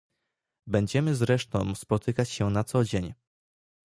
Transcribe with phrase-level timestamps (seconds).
[0.67, 3.13] Będziemy zresztą spotykać się na co dzień